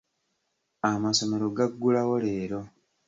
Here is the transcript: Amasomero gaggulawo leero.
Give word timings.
Amasomero 0.89 1.45
gaggulawo 1.57 2.13
leero. 2.23 2.59